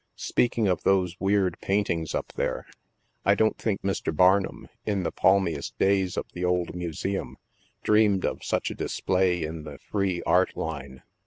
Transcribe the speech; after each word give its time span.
Speaking 0.17 0.67
of 0.67 0.81
those 0.81 1.19
weird 1.19 1.59
paintings 1.61 2.15
up 2.15 2.33
there, 2.35 2.65
I 3.23 3.35
don't 3.35 3.59
think 3.59 3.83
Mr. 3.83 4.11
Barnuin, 4.11 4.67
in 4.83 5.03
the 5.03 5.11
palmiest 5.11 5.77
days 5.77 6.17
of 6.17 6.25
the 6.33 6.43
Old 6.43 6.73
Museum, 6.73 7.37
dreamed 7.83 8.25
of 8.25 8.43
such 8.43 8.71
a 8.71 8.75
display 8.75 9.43
in 9.43 9.61
the 9.61 9.77
Free 9.77 10.23
Art 10.25 10.57
Line. 10.57 11.03